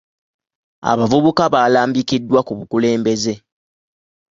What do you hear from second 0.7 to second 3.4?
Abavubuka baalambikiddwa ku bukulembeze.